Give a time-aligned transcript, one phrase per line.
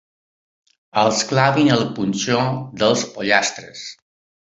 [1.01, 2.43] Els clavin el punxó
[2.83, 3.89] dels pollastres.